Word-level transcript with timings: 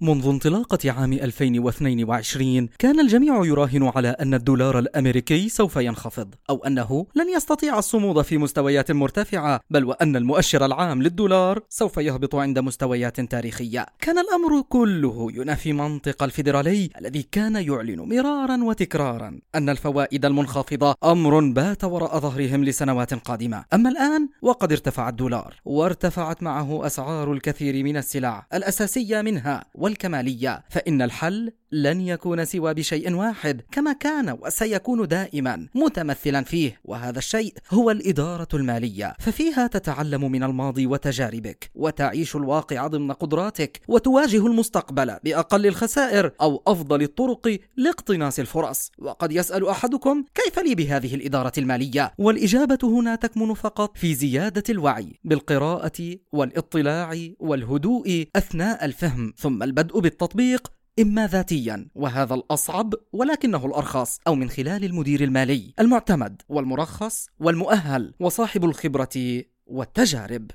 منذ 0.00 0.28
انطلاقة 0.28 0.90
عام 0.90 1.12
2022 1.12 2.68
كان 2.78 3.00
الجميع 3.00 3.44
يراهن 3.44 3.90
على 3.94 4.08
أن 4.08 4.34
الدولار 4.34 4.78
الأمريكي 4.78 5.48
سوف 5.48 5.76
ينخفض 5.76 6.34
أو 6.50 6.64
أنه 6.66 7.06
لن 7.14 7.28
يستطيع 7.28 7.78
الصمود 7.78 8.22
في 8.22 8.38
مستويات 8.38 8.90
مرتفعة 8.92 9.60
بل 9.70 9.84
وأن 9.84 10.16
المؤشر 10.16 10.64
العام 10.64 11.02
للدولار 11.02 11.60
سوف 11.68 11.96
يهبط 11.96 12.34
عند 12.34 12.58
مستويات 12.58 13.20
تاريخية. 13.20 13.86
كان 14.00 14.18
الأمر 14.18 14.62
كله 14.68 15.28
ينافي 15.34 15.72
منطق 15.72 16.22
الفيدرالي 16.22 16.90
الذي 17.00 17.22
كان 17.32 17.56
يعلن 17.56 18.00
مرارا 18.00 18.64
وتكرارا 18.64 19.40
أن 19.54 19.68
الفوائد 19.68 20.24
المنخفضة 20.24 20.94
أمر 21.04 21.40
بات 21.40 21.84
وراء 21.84 22.18
ظهرهم 22.18 22.64
لسنوات 22.64 23.14
قادمة. 23.14 23.64
أما 23.74 23.90
الآن 23.90 24.28
وقد 24.42 24.72
ارتفع 24.72 25.08
الدولار 25.08 25.54
وارتفعت 25.64 26.42
معه 26.42 26.86
أسعار 26.86 27.32
الكثير 27.32 27.84
من 27.84 27.96
السلع 27.96 28.46
الأساسية 28.54 29.22
منها 29.22 29.64
والكمالية 29.86 30.64
فإن 30.70 31.02
الحل 31.02 31.52
لن 31.72 32.00
يكون 32.00 32.44
سوى 32.44 32.74
بشيء 32.74 33.14
واحد 33.14 33.62
كما 33.72 33.92
كان 33.92 34.38
وسيكون 34.42 35.08
دائما 35.08 35.66
متمثلا 35.74 36.42
فيه 36.42 36.80
وهذا 36.84 37.18
الشيء 37.18 37.54
هو 37.70 37.90
الإدارة 37.90 38.48
المالية. 38.54 39.14
ففيها 39.18 39.66
تتعلم 39.66 40.32
من 40.32 40.42
الماضي 40.42 40.86
وتجاربك 40.86 41.70
وتعيش 41.74 42.36
الواقع 42.36 42.86
ضمن 42.86 43.12
قدراتك 43.12 43.80
وتواجه 43.88 44.46
المستقبل 44.46 45.16
بأقل 45.24 45.66
الخسائر 45.66 46.32
أو 46.40 46.62
أفضل 46.66 47.02
الطرق 47.02 47.58
لاقتناص 47.76 48.38
الفرص. 48.38 48.90
وقد 48.98 49.32
يسأل 49.32 49.68
أحدكم 49.68 50.24
كيف 50.34 50.58
لي 50.58 50.74
بهذه 50.74 51.14
الإدارة 51.14 51.52
المالية؟ 51.58 52.12
والإجابة 52.18 52.78
هنا 52.82 53.14
تكمن 53.14 53.54
فقط 53.54 53.96
في 53.98 54.14
زيادة 54.14 54.64
الوعي 54.68 55.20
بالقراءة 55.24 56.16
والإطلاع 56.32 57.18
والهدوء 57.38 58.26
أثناء 58.36 58.84
الفهم 58.84 59.32
ثم 59.36 59.62
البدء 59.62 60.00
بالتطبيق 60.00 60.72
إما 61.00 61.26
ذاتيا 61.26 61.88
وهذا 61.94 62.34
الأصعب 62.34 62.94
ولكنه 63.12 63.66
الأرخص 63.66 64.20
أو 64.26 64.34
من 64.34 64.50
خلال 64.50 64.84
المدير 64.84 65.24
المالي 65.24 65.74
المعتمد 65.80 66.42
والمرخص 66.48 67.26
والمؤهل 67.38 68.14
وصاحب 68.20 68.64
الخبرة 68.64 69.42
والتجارب. 69.66 70.44